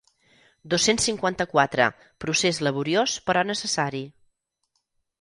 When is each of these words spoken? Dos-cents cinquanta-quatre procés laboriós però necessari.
Dos-cents 0.73 1.05
cinquanta-quatre 1.09 1.87
procés 2.25 2.63
laboriós 2.71 3.17
però 3.31 3.47
necessari. 3.55 4.07